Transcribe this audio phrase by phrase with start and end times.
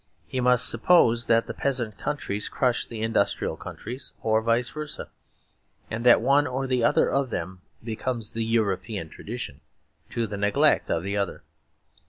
[0.25, 5.11] He must suppose that the peasant countries crush the industrial countries or vice versa;
[5.91, 9.61] and that one or other of them becomes the European tradition
[10.09, 11.43] to the neglect of the other.